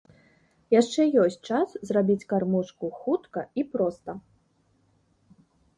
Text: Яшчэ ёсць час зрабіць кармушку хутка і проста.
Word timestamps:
Яшчэ 0.79 1.01
ёсць 1.23 1.37
час 1.51 1.75
зрабіць 1.89 2.25
кармушку 2.33 2.85
хутка 3.03 3.41
і 3.59 3.69
проста. 3.77 4.19